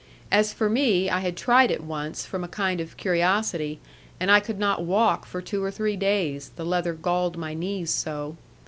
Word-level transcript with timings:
As 0.31 0.51
for 0.51 0.67
me, 0.67 1.11
I 1.11 1.19
had 1.19 1.37
tried 1.37 1.69
it 1.69 1.83
once, 1.83 2.25
from 2.25 2.43
a 2.43 2.47
kind 2.47 2.81
of 2.81 2.97
curiosity; 2.97 3.79
and 4.19 4.31
I 4.31 4.39
could 4.39 4.57
not 4.57 4.83
walk 4.83 5.27
for 5.27 5.43
two 5.43 5.63
or 5.63 5.69
three 5.69 5.95
days, 5.95 6.49
the 6.55 6.65
leather 6.65 6.95
galled 6.95 7.37
my 7.37 7.53
knees 7.53 7.91
so. 7.91 8.35